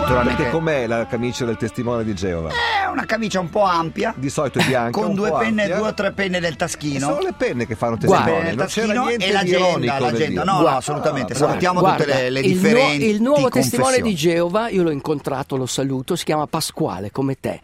naturalmente 0.00 0.42
Perché 0.42 0.56
com'è 0.56 0.86
la 0.86 1.06
camicia 1.06 1.44
del 1.44 1.56
testimone 1.56 2.04
di 2.04 2.14
Geova? 2.14 2.48
è 2.50 2.86
una 2.90 3.04
camicia 3.04 3.40
un 3.40 3.48
po' 3.50 3.62
ampia. 3.62 4.12
Di 4.16 4.28
solito 4.30 4.58
è 4.58 4.64
bianca, 4.64 5.00
Con 5.00 5.14
due 5.14 5.30
penne, 5.32 5.62
ampia. 5.62 5.76
due 5.78 5.88
o 5.88 5.94
tre 5.94 6.12
penne 6.12 6.40
nel 6.40 6.52
E 6.52 6.56
taschino. 6.56 6.98
sono 6.98 7.20
le 7.20 7.34
penne 7.36 7.66
che 7.66 7.74
fanno 7.76 7.96
testimone, 7.96 8.32
non 8.32 8.42
c'era 8.42 8.56
taschino 8.64 9.04
niente 9.04 9.24
e 9.24 9.26
di 9.28 9.32
l'agenda, 9.32 9.98
l'agenda. 9.98 10.44
No, 10.44 10.52
no, 10.52 10.60
Guarda, 10.60 10.78
assolutamente, 10.78 11.32
guarda, 11.34 11.46
salutiamo 11.46 11.80
Guarda, 11.80 12.04
tutte 12.04 12.16
le, 12.22 12.30
le 12.30 12.40
differenti 12.42 13.04
il 13.06 13.22
nuovo 13.22 13.48
testimone 13.48 14.00
di. 14.00 14.14
Geova, 14.14 14.68
io 14.68 14.82
l'ho 14.82 14.90
incontrato, 14.90 15.56
lo 15.56 15.66
saluto, 15.66 16.16
si 16.16 16.24
chiama 16.24 16.46
Pasquale 16.46 17.10
come 17.10 17.36
te. 17.38 17.60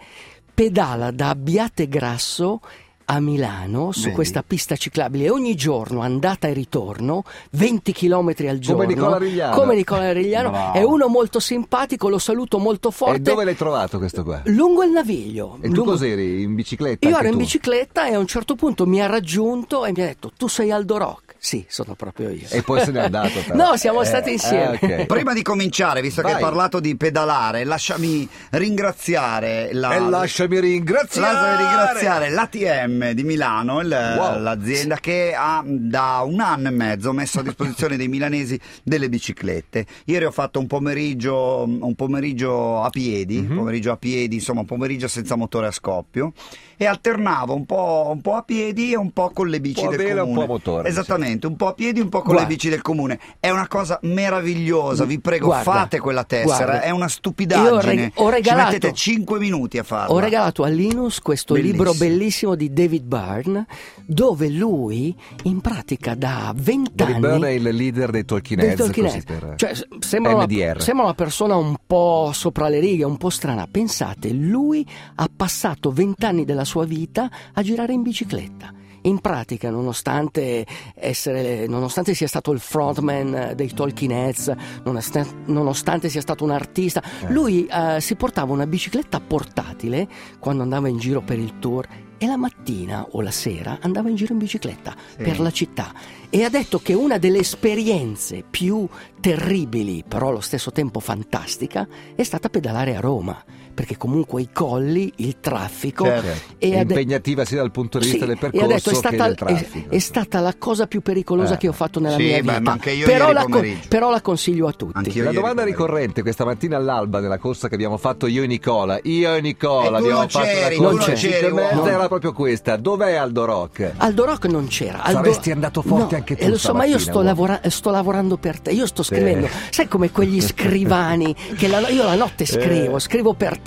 Pedala 0.54 1.10
da 1.10 1.30
Abbiate 1.30 1.88
Grasso 1.88 2.60
a 3.08 3.20
Milano 3.20 3.92
su 3.92 4.02
Vedi? 4.04 4.14
questa 4.14 4.42
pista 4.46 4.74
ciclabile 4.76 5.30
ogni 5.30 5.54
giorno, 5.54 6.00
andata 6.00 6.48
e 6.48 6.52
ritorno, 6.52 7.22
20 7.52 7.92
km 7.92 8.34
al 8.48 8.58
giorno. 8.58 8.82
Nicola 8.82 9.16
Rigliano. 9.18 9.54
Come 9.56 9.74
Nicola 9.76 10.12
Rigliano. 10.12 10.50
Bravo. 10.50 10.72
È 10.78 10.82
uno 10.82 11.06
molto 11.08 11.38
simpatico, 11.38 12.08
lo 12.08 12.18
saluto 12.18 12.58
molto 12.58 12.88
E 12.88 12.92
forte. 12.92 13.20
dove 13.22 13.44
l'hai 13.44 13.56
trovato 13.56 13.98
questo 13.98 14.24
qua? 14.24 14.42
Lungo 14.46 14.82
il 14.82 14.90
naviglio. 14.90 15.58
E 15.60 15.68
tu 15.68 15.74
lungo- 15.76 15.90
cos'eri? 15.92 16.42
In 16.42 16.54
bicicletta? 16.54 17.08
Io 17.08 17.16
ero 17.16 17.26
in 17.26 17.32
tu? 17.32 17.38
bicicletta 17.38 18.06
e 18.08 18.14
a 18.14 18.18
un 18.18 18.26
certo 18.26 18.54
punto 18.56 18.86
mi 18.86 19.00
ha 19.00 19.06
raggiunto 19.06 19.84
e 19.84 19.92
mi 19.94 20.02
ha 20.02 20.06
detto: 20.06 20.32
Tu 20.36 20.48
sei 20.48 20.70
Aldo 20.72 20.96
Rock. 20.96 21.25
Sì, 21.46 21.64
sono 21.68 21.94
proprio 21.94 22.30
io. 22.30 22.48
E 22.50 22.62
poi 22.62 22.80
se 22.80 22.90
n'è 22.90 22.98
andato. 23.02 23.38
però. 23.46 23.54
No, 23.70 23.76
siamo 23.76 24.02
stati 24.02 24.32
insieme. 24.32 24.80
Eh, 24.80 24.94
ok. 25.02 25.06
Prima 25.06 25.32
di 25.32 25.42
cominciare, 25.42 26.00
visto 26.00 26.20
che 26.20 26.26
Vai. 26.32 26.36
hai 26.36 26.40
parlato 26.42 26.80
di 26.80 26.96
pedalare, 26.96 27.62
lasciami 27.62 28.28
ringraziare 28.50 29.70
la, 29.72 29.94
E 29.94 30.00
lasciami 30.00 30.58
ringraziare. 30.60 31.32
Lasciami 31.32 31.56
ringraziare 31.68 32.30
l'ATM 32.30 33.10
di 33.12 33.22
Milano, 33.22 33.80
il- 33.80 34.14
Wow. 34.16 34.40
l'azienda 34.42 34.96
che 34.96 35.34
ha 35.36 35.62
da 35.64 36.22
un 36.26 36.40
anno 36.40 36.66
e 36.66 36.70
mezzo 36.72 37.12
messo 37.12 37.38
a 37.38 37.42
disposizione 37.42 37.96
dei 37.96 38.08
milanesi 38.08 38.58
delle 38.82 39.08
biciclette. 39.08 39.86
Ieri 40.06 40.24
ho 40.24 40.32
fatto 40.32 40.58
un 40.58 40.66
pomeriggio, 40.66 41.62
un 41.64 41.94
pomeriggio 41.94 42.82
a 42.82 42.90
piedi, 42.90 43.40
Mhm. 43.40 43.50
un 43.52 43.56
pomeriggio 43.58 43.92
a 43.92 43.96
piedi, 43.96 44.34
insomma 44.34 44.60
un 44.60 44.66
pomeriggio 44.66 45.06
senza 45.06 45.36
motore 45.36 45.68
a 45.68 45.70
scoppio 45.70 46.32
e 46.76 46.86
alternavo 46.86 47.54
un 47.54 47.64
po', 47.66 48.08
un 48.12 48.20
po' 48.20 48.34
a 48.34 48.42
piedi 48.42 48.92
e 48.92 48.96
un 48.96 49.12
po' 49.12 49.30
con 49.30 49.48
le 49.48 49.60
bici 49.60 49.80
Un 49.80 49.86
po' 49.88 49.92
a 49.92 49.96
del 49.96 50.06
vela, 50.06 50.22
un 50.22 50.28
comune. 50.28 50.46
po' 50.46 50.52
a 50.52 50.54
motore, 50.56 50.88
Esattamente, 50.88 51.34
un 51.44 51.56
po' 51.56 51.66
a 51.68 51.74
piedi, 51.74 52.00
un 52.00 52.08
po' 52.08 52.18
con 52.22 52.32
Guarda. 52.32 52.48
le 52.48 52.54
bici 52.54 52.68
del 52.68 52.82
comune. 52.82 53.18
È 53.38 53.50
una 53.50 53.68
cosa 53.68 53.98
meravigliosa, 54.02 55.04
vi 55.04 55.20
prego, 55.20 55.46
Guarda, 55.46 55.70
fate 55.70 55.98
quella 56.00 56.24
tessera, 56.24 56.64
guarda. 56.64 56.80
è 56.82 56.90
una 56.90 56.98
Io 57.00 57.04
ho 57.04 57.08
stupidaggine. 57.08 57.80
reg- 57.82 58.12
ho 58.14 58.28
regalato- 58.28 58.66
Ci 58.68 58.72
mettete 58.74 58.92
5 58.94 59.38
minuti 59.38 59.78
a 59.78 59.82
farla. 59.82 60.14
Ho 60.14 60.18
regalato 60.18 60.62
a 60.64 60.68
Linus 60.68 61.20
questo 61.20 61.54
Bellissimo. 61.54 61.82
libro 61.84 61.98
bellissimo 61.98 62.54
di 62.54 62.72
David 62.72 63.02
Byrne, 63.04 63.66
dove 64.06 64.48
lui, 64.48 65.14
in 65.44 65.60
pratica, 65.60 66.14
da 66.14 66.52
20 66.56 66.90
David 66.94 67.18
Byrne 67.18 67.48
è 67.48 67.56
anni. 67.56 67.68
il 67.68 67.74
leader 67.74 68.10
dei 68.10 68.24
Talking 68.24 68.60
dei 68.60 68.68
Heads, 68.70 69.24
per- 69.24 69.54
Cioè, 69.56 69.72
sembra, 70.00 70.34
una, 70.34 70.44
MDR. 70.44 70.80
sembra 70.82 71.04
una 71.04 71.14
persona 71.14 71.56
un 71.56 71.74
po' 71.86 72.30
sopra 72.32 72.68
le 72.68 72.78
righe, 72.80 73.04
un 73.04 73.16
po' 73.16 73.30
strana. 73.30 73.66
Pensate, 73.70 74.30
lui 74.32 74.86
ha 75.16 75.28
passato 75.34 75.90
20 75.90 76.24
anni 76.24 76.44
della 76.44 76.64
sua 76.64 76.84
vita 76.84 77.28
a 77.52 77.62
girare 77.62 77.92
in 77.92 78.02
bicicletta. 78.02 78.72
In 79.06 79.20
pratica, 79.20 79.70
nonostante, 79.70 80.66
essere, 80.94 81.66
nonostante 81.68 82.12
sia 82.12 82.26
stato 82.26 82.50
il 82.50 82.58
frontman 82.58 83.52
dei 83.54 83.72
Talking 83.72 84.10
Heads, 84.10 84.52
nonostante, 84.84 85.34
nonostante 85.52 86.08
sia 86.08 86.20
stato 86.20 86.42
un 86.42 86.50
artista, 86.50 87.00
Eh. 87.22 87.30
lui 87.32 87.66
eh, 87.66 88.00
si 88.00 88.16
portava 88.16 88.52
una 88.52 88.66
bicicletta 88.66 89.20
portatile 89.20 90.08
quando 90.40 90.62
andava 90.64 90.88
in 90.88 90.98
giro 90.98 91.20
per 91.20 91.38
il 91.38 91.58
tour 91.60 91.86
e 92.18 92.26
la 92.26 92.36
mattina 92.36 93.06
o 93.10 93.20
la 93.20 93.30
sera 93.30 93.78
andava 93.82 94.08
in 94.08 94.16
giro 94.16 94.32
in 94.32 94.38
bicicletta 94.38 94.94
Sì. 95.16 95.22
per 95.22 95.38
la 95.38 95.50
città 95.50 95.92
e 96.30 96.42
ha 96.44 96.48
detto 96.48 96.78
che 96.80 96.94
una 96.94 97.18
delle 97.18 97.38
esperienze 97.38 98.42
più 98.48 98.88
terribili, 99.20 100.02
però 100.06 100.28
allo 100.28 100.40
stesso 100.40 100.72
tempo 100.72 100.98
fantastica, 100.98 101.86
è 102.16 102.22
stata 102.24 102.48
pedalare 102.48 102.96
a 102.96 103.00
Roma, 103.00 103.42
perché 103.76 103.98
comunque 103.98 104.40
i 104.40 104.48
colli, 104.52 105.12
il 105.16 105.36
traffico 105.38 106.04
Certo. 106.06 106.54
e 106.56 106.68
È 106.68 106.70
de- 106.72 106.78
impegnativa 106.94 107.44
sia 107.44 107.58
dal 107.58 107.70
punto 107.70 107.98
di 107.98 108.06
vista 108.06 108.20
sì, 108.22 108.26
del 108.26 108.36
e 108.36 108.38
percorso 108.40 108.66
detto, 108.66 108.88
è 108.88 108.92
che 108.92 108.98
stata, 108.98 109.22
del 109.24 109.32
è- 109.32 109.36
traffico. 109.36 109.90
è 109.94 109.98
stata 109.98 110.40
la 110.40 110.54
cosa 110.58 110.86
più 110.86 111.02
pericolosa 111.02 111.54
Eh. 111.54 111.56
che 111.58 111.68
ho 111.68 111.72
fatto 111.72 112.00
nella 112.00 112.16
Sì, 112.16 112.22
mia 112.24 112.40
vita. 112.40 112.60
ma 112.60 112.72
anche 112.72 112.90
io 112.92 113.04
però, 113.04 113.24
ieri 113.24 113.34
la, 113.34 113.42
co- 113.42 113.48
pomeriggio. 113.50 113.88
però 113.88 114.10
la 114.10 114.20
consiglio 114.22 114.66
a 114.66 114.72
tutti. 114.72 114.92
Anch'io 114.96 115.24
La 115.24 115.32
domanda 115.32 115.60
pomeriggio. 115.62 115.84
ricorrente 115.84 116.22
questa 116.22 116.44
mattina 116.46 116.76
all'alba 116.78 117.20
nella 117.20 117.36
corsa 117.38 117.68
che 117.68 117.74
abbiamo 117.74 117.98
fatto 117.98 118.26
io 118.26 118.42
e 118.42 118.46
Nicola, 118.46 118.98
io 119.02 119.34
e 119.34 119.36
E 119.36 119.40
Nicola 119.42 119.98
tu 119.98 120.04
abbiamo 120.04 120.20
non 120.20 120.28
fatto 120.30 120.46
c'eri, 120.46 120.76
tu 120.76 120.82
corsa 120.82 121.06
non 121.08 121.16
c'eri, 121.16 121.46
e 121.46 121.50
uomo. 121.50 121.86
era 121.86 122.08
proprio 122.08 122.32
questa. 122.32 122.76
Dov'è 122.76 123.12
Aldo 123.14 123.44
Rock? 123.44 123.92
Aldo 123.98 124.24
Rock 124.24 124.46
non 124.46 124.66
c'era. 124.68 125.02
Aldo... 125.02 125.18
Saresti 125.18 125.50
andato 125.50 125.82
forte 125.82 126.12
No, 126.14 126.16
anche 126.16 126.34
tu 126.36 126.44
E 126.44 126.48
lo 126.48 126.56
so, 126.56 126.72
ma 126.72 126.86
io 126.86 126.98
sto, 126.98 127.20
lavora- 127.20 127.60
sto 127.68 127.90
lavorando 127.90 128.38
per 128.38 128.58
te. 128.60 128.70
Io 128.70 128.86
sto 128.86 129.02
scrivendo. 129.02 129.48
Sai 129.70 129.86
come 129.86 130.10
quegli 130.10 130.40
scrivani 130.40 131.34
che 131.58 131.68
la- 131.68 131.88
io 131.90 132.02
la 132.04 132.14
notte 132.14 132.44
Eh. 132.44 132.46
scrivo, 132.46 132.98
scrivo 132.98 133.34
per 133.34 133.58
te. 133.58 133.65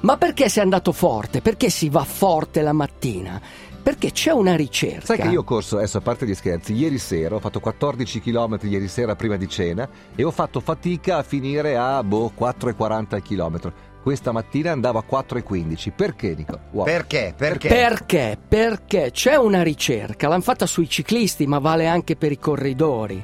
Ma 0.00 0.16
perché 0.16 0.48
sei 0.48 0.62
andato 0.62 0.92
forte? 0.92 1.40
Perché 1.40 1.70
si 1.70 1.88
va 1.88 2.04
forte 2.04 2.62
la 2.62 2.72
mattina? 2.72 3.40
Perché 3.82 4.12
c'è 4.12 4.30
una 4.30 4.56
ricerca. 4.56 5.06
Sai 5.06 5.18
che 5.18 5.28
io 5.28 5.40
ho 5.40 5.44
corso, 5.44 5.78
adesso 5.78 5.98
a 5.98 6.00
parte 6.02 6.26
gli 6.26 6.34
scherzi, 6.34 6.74
ieri 6.74 6.98
sera 6.98 7.36
ho 7.36 7.40
fatto 7.40 7.60
14 7.60 8.20
km 8.20 8.58
ieri 8.62 8.88
sera 8.88 9.16
prima 9.16 9.36
di 9.36 9.48
cena 9.48 9.88
e 10.14 10.22
ho 10.22 10.30
fatto 10.30 10.60
fatica 10.60 11.16
a 11.16 11.22
finire 11.22 11.76
a 11.76 12.02
boh 12.04 12.32
4,40 12.38 13.22
km. 13.22 13.72
Questa 14.02 14.32
mattina 14.32 14.72
andavo 14.72 14.98
a 14.98 15.04
4,15. 15.08 15.92
Perché 15.94 16.34
Nico? 16.34 16.58
Wow. 16.72 16.84
Perché? 16.84 17.34
Perché? 17.36 17.68
Perché? 17.68 18.38
Perché 18.46 19.10
c'è 19.12 19.36
una 19.36 19.62
ricerca, 19.62 20.28
l'hanno 20.28 20.42
fatta 20.42 20.66
sui 20.66 20.88
ciclisti, 20.88 21.46
ma 21.46 21.58
vale 21.58 21.86
anche 21.86 22.16
per 22.16 22.32
i 22.32 22.38
corridori. 22.38 23.22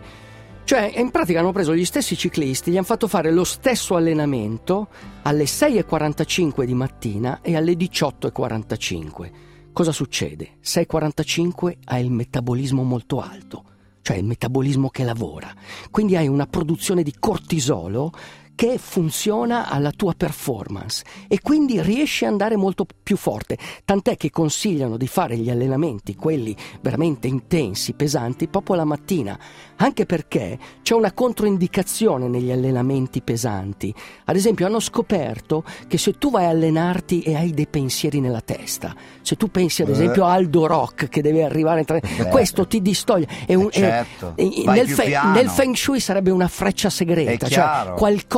Cioè, 0.67 0.95
in 0.97 1.13
pratica 1.13 1.39
hanno 1.39 1.53
preso 1.53 1.77
gli 1.77 1.85
stessi 1.85 2.17
ciclisti, 2.17 2.73
gli 2.73 2.77
hanno 2.77 2.85
fatto 2.85 3.07
fare 3.07 3.31
lo 3.31 3.45
stesso 3.45 3.95
allenamento 3.95 4.89
alle 5.23 5.45
6.45 5.45 6.65
di 6.65 6.75
mattina 6.75 7.39
e 7.41 7.55
alle 7.55 7.75
18.45. 7.75 9.31
Cosa 9.73 9.93
succede? 9.93 10.59
6.45 10.65 11.77
hai 11.85 12.03
il 12.03 12.11
metabolismo 12.11 12.83
molto 12.83 13.21
alto, 13.21 13.63
cioè 14.03 14.17
il 14.17 14.25
metabolismo 14.25 14.89
che 14.89 15.05
lavora. 15.05 15.55
Quindi 15.93 16.17
hai 16.17 16.27
una 16.27 16.49
produzione 16.49 17.05
di 17.05 17.15
cortisolo 17.17 18.11
che 18.57 18.79
funziona 18.79 19.69
alla 19.69 19.93
tua 19.93 20.15
performance 20.17 21.05
e 21.29 21.41
quindi 21.43 21.81
riesci 21.81 22.25
ad 22.25 22.33
andare 22.33 22.57
molto 22.57 22.87
più 23.03 23.17
forte. 23.17 23.57
Tant'è 23.85 24.17
che 24.17 24.31
consigliano 24.31 24.97
di 24.97 25.07
fare 25.07 25.37
gli 25.37 25.51
allenamenti, 25.51 26.17
quelli 26.17 26.57
veramente 26.81 27.29
intensi, 27.29 27.93
pesanti, 27.93 28.49
proprio 28.49 28.75
la 28.77 28.85
mattina, 28.85 29.39
anche 29.77 30.07
perché 30.07 30.59
c'è 30.83 30.95
una 30.95 31.13
controindicazione 31.13 32.29
negli 32.29 32.51
allenamenti 32.51 33.21
pesanti. 33.23 33.95
Ad 34.25 34.37
esempio, 34.37 34.67
hanno 34.67 34.81
scoperto 34.81 35.63
che 35.87 35.99
se 35.99 36.13
tu 36.19 36.31
vai 36.31 36.47
a 36.47 36.49
allenarti 36.49 37.21
e 37.21 37.37
hai 37.37 37.53
dei 37.53 37.67
pensieri 37.69 38.21
nella 38.21 38.41
testa, 38.41 38.95
se 39.21 39.37
tu 39.37 39.51
pensi 39.51 39.83
ad 39.83 39.89
Eh. 39.89 39.93
esempio 39.93 40.25
a 40.25 40.33
Aldo 40.33 40.67
Rock 40.67 41.09
che 41.09 41.21
deve 41.21 41.45
arrivare 41.45 41.77
a 41.77 41.79
entrare, 41.81 42.29
questo 42.31 42.67
ti 42.67 42.81
distoglie. 42.81 43.29
È 43.47 43.55
un- 43.55 43.67
Eh, 43.67 43.71
certo. 43.73 44.33
è- 44.35 44.43
è- 44.43 44.65
nel, 44.73 44.89
fe- 44.89 45.21
nel 45.35 45.49
Feng 45.51 45.75
Shui 45.75 46.01
sarebbe 46.01 46.31
una 46.31 46.49
freccia 46.49 46.89
segreta, 46.91 47.47
cioè 47.47 47.49
chiaro. 47.49 47.95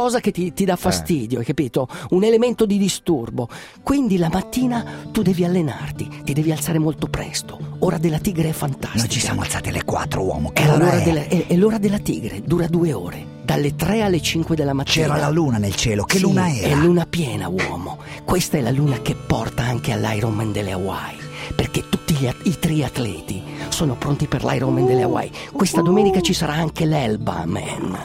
Qualcosa 0.08 0.20
che 0.20 0.30
ti, 0.32 0.52
ti 0.54 0.64
dà 0.64 0.76
fastidio, 0.76 1.38
hai 1.38 1.44
capito? 1.44 1.86
Un 2.10 2.24
elemento 2.24 2.64
di 2.66 2.78
disturbo. 2.78 3.48
Quindi 3.82 4.16
la 4.16 4.28
mattina 4.32 4.84
tu 5.12 5.22
devi 5.22 5.44
allenarti, 5.44 6.22
ti 6.24 6.32
devi 6.32 6.50
alzare 6.50 6.78
molto 6.78 7.06
presto. 7.08 7.58
Ora 7.80 7.98
della 7.98 8.18
tigre 8.18 8.48
è 8.48 8.52
fantastica. 8.52 8.98
Noi 8.98 9.08
ci 9.10 9.20
siamo 9.20 9.42
alzati 9.42 9.68
alle 9.68 9.84
4 9.84 10.22
uomo, 10.22 10.50
che 10.52 10.62
È 10.62 10.68
ora 10.68 10.78
l'ora, 10.84 10.96
è? 10.98 11.02
della, 11.02 11.22
è- 11.24 11.46
è 11.46 11.54
l'ora 11.56 11.78
della 11.78 11.98
tigre, 11.98 12.42
dura 12.42 12.66
due 12.66 12.92
ore, 12.94 13.24
dalle 13.44 13.76
3 13.76 14.02
alle 14.02 14.20
5 14.22 14.56
della 14.56 14.72
mattina. 14.72 15.06
C'era 15.06 15.18
la 15.18 15.28
luna 15.30 15.58
nel 15.58 15.74
cielo, 15.74 16.04
che 16.04 16.16
Sì, 16.16 16.22
luna 16.22 16.50
era? 16.52 16.68
È 16.68 16.74
luna 16.74 17.04
piena, 17.06 17.48
uomo. 17.48 17.98
Questa 18.24 18.56
è 18.56 18.60
la 18.62 18.70
luna 18.70 19.00
che 19.02 19.14
porta 19.14 19.62
anche 19.64 19.92
all'Ironman 19.92 20.52
delle 20.52 20.72
Hawaii. 20.72 21.16
Perché 21.54 21.88
tutti 21.88 22.14
gli 22.14 22.28
i 22.44 22.58
triatleti 22.58 23.42
sono 23.68 23.94
pronti 23.94 24.26
per 24.26 24.44
l'Ironman 24.44 24.86
delle 24.86 25.02
Hawaii. 25.02 25.30
Questa 25.52 25.80
domenica 25.82 26.20
ci 26.20 26.32
sarà 26.34 26.54
anche 26.54 26.84
l'Elba 26.84 27.44
Man. 27.46 27.98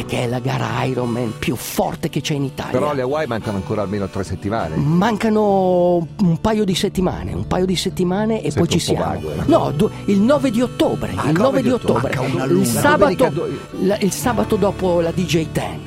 E 0.00 0.04
che 0.06 0.22
è 0.22 0.26
la 0.26 0.38
gara 0.38 0.82
Ironman 0.84 1.34
più 1.38 1.56
forte 1.56 2.08
che 2.08 2.22
c'è 2.22 2.32
in 2.32 2.44
Italia. 2.44 2.72
Però 2.72 2.88
alle 2.88 3.02
Hawaii 3.02 3.26
mancano 3.26 3.58
ancora 3.58 3.82
almeno 3.82 4.08
tre 4.08 4.24
settimane. 4.24 4.74
Mancano 4.76 6.06
un 6.20 6.38
paio 6.40 6.64
di 6.64 6.74
settimane, 6.74 7.34
un 7.34 7.46
paio 7.46 7.66
di 7.66 7.76
settimane 7.76 8.40
e 8.42 8.50
Sei 8.50 8.62
poi 8.62 8.70
ci 8.70 8.78
siamo. 8.78 9.04
vago, 9.04 9.30
eh. 9.32 9.42
No, 9.44 9.70
du- 9.72 9.90
il 10.06 10.18
9 10.20 10.50
di 10.50 10.62
ottobre. 10.62 11.12
Ah, 11.14 11.28
il 11.28 11.38
9 11.38 11.60
di 11.60 11.68
ottobre. 11.68 12.16
Una 12.16 12.44
il, 12.44 12.64
sabato, 12.64 13.48
la- 13.80 13.98
il 13.98 14.10
sabato 14.10 14.56
dopo 14.56 15.00
la 15.02 15.10
DJ 15.10 15.48
10. 15.52 15.78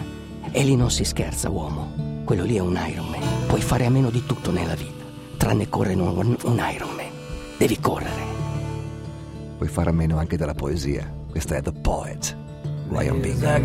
E 0.51 0.63
lì 0.63 0.75
non 0.75 0.91
si 0.91 1.03
scherza, 1.05 1.49
uomo. 1.49 2.21
Quello 2.23 2.43
lì 2.43 2.55
è 2.55 2.59
un 2.61 2.79
Ironman. 2.87 3.19
Puoi 3.47 3.61
fare 3.61 3.87
a 3.87 3.89
meno 3.89 4.11
di 4.11 4.23
tutto 4.27 4.51
nella 4.51 4.75
vita, 4.75 5.03
tranne 5.37 5.67
correre 5.69 5.99
un, 5.99 6.35
un 6.39 6.63
Ironman. 6.71 7.05
Devi 7.57 7.79
correre. 7.79 8.21
Puoi 9.57 9.69
fare 9.69 9.89
a 9.89 9.93
meno 9.93 10.19
anche 10.19 10.37
della 10.37 10.53
poesia. 10.53 11.11
Questa 11.31 11.55
è 11.55 11.63
The 11.63 11.71
Poet. 11.71 12.37
Ryan 12.89 13.19
Bingham. 13.21 13.63